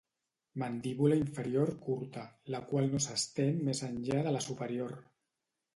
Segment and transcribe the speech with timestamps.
[0.61, 4.99] Mandíbula inferior curta, la qual no s'estén més enllà de la superior.